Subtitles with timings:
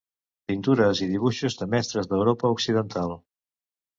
[0.51, 3.17] Pintures i dibuixos de mestres d'Europa occidental.